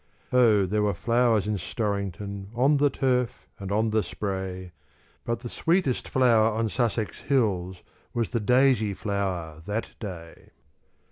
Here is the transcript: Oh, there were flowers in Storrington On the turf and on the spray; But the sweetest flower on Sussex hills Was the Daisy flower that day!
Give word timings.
Oh, 0.33 0.65
there 0.65 0.81
were 0.81 0.95
flowers 0.95 1.45
in 1.45 1.59
Storrington 1.59 2.47
On 2.55 2.77
the 2.77 2.89
turf 2.89 3.45
and 3.59 3.71
on 3.71 3.91
the 3.91 4.01
spray; 4.01 4.71
But 5.25 5.41
the 5.41 5.47
sweetest 5.47 6.09
flower 6.09 6.57
on 6.57 6.69
Sussex 6.69 7.19
hills 7.21 7.83
Was 8.11 8.31
the 8.31 8.39
Daisy 8.39 8.95
flower 8.95 9.61
that 9.67 9.91
day! 9.99 10.49